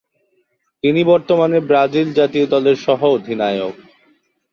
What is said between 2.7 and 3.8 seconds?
সহ-অধিনায়ক।